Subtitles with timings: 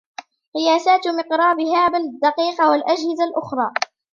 [0.55, 3.71] قياسات مقراب هابل الدقيقة والأجهزة الأخرى